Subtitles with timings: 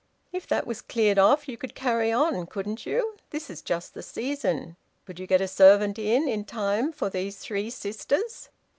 [0.31, 3.17] "If that was cleared off, you could carry on, couldn't you?
[3.29, 4.75] This is just the season.
[5.05, 8.49] Could you get a servant in, in time for these three sisters?"